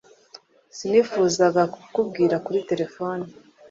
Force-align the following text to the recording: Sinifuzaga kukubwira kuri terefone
Sinifuzaga 0.77 1.61
kukubwira 1.73 2.35
kuri 2.45 2.59
terefone 2.69 3.25